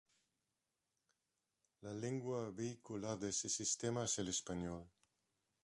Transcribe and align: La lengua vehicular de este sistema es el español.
La 1.87 1.93
lengua 2.05 2.49
vehicular 2.61 3.19
de 3.19 3.29
este 3.29 3.47
sistema 3.49 4.05
es 4.05 4.17
el 4.17 4.29
español. 4.29 4.89